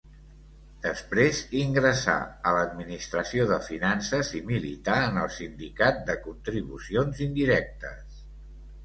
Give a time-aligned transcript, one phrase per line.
[0.83, 2.15] Després ingressà
[2.51, 8.25] a l'administració de finances i milità en el Sindicat de Contribucions Indirectes.